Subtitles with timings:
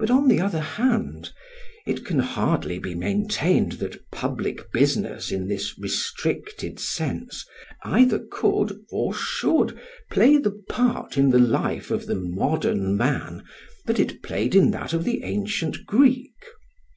[0.00, 1.32] But, on the other hand,
[1.86, 7.46] it can hardly be maintained that public business in this restricted sense
[7.84, 9.78] either could or should
[10.10, 13.44] play the part in the life of the modern man
[13.84, 16.34] that it played in that of the ancient Greek.